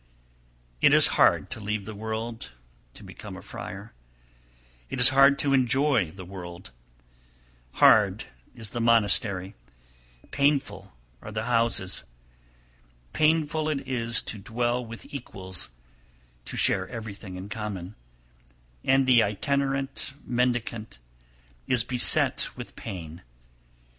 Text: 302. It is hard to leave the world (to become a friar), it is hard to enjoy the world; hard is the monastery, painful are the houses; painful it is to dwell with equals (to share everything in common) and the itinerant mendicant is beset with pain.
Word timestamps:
302. 0.79 0.87
It 0.87 0.93
is 0.97 1.07
hard 1.09 1.51
to 1.51 1.59
leave 1.59 1.85
the 1.85 1.93
world 1.93 2.53
(to 2.95 3.03
become 3.03 3.37
a 3.37 3.41
friar), 3.43 3.93
it 4.89 4.99
is 4.99 5.09
hard 5.09 5.37
to 5.37 5.53
enjoy 5.53 6.09
the 6.09 6.25
world; 6.25 6.71
hard 7.73 8.23
is 8.55 8.71
the 8.71 8.81
monastery, 8.81 9.53
painful 10.31 10.97
are 11.21 11.31
the 11.31 11.43
houses; 11.43 12.03
painful 13.13 13.69
it 13.69 13.87
is 13.87 14.23
to 14.23 14.39
dwell 14.39 14.83
with 14.83 15.05
equals 15.13 15.69
(to 16.45 16.57
share 16.57 16.89
everything 16.89 17.35
in 17.35 17.47
common) 17.47 17.93
and 18.83 19.05
the 19.05 19.21
itinerant 19.21 20.15
mendicant 20.25 20.97
is 21.67 21.83
beset 21.83 22.49
with 22.57 22.75
pain. 22.75 23.21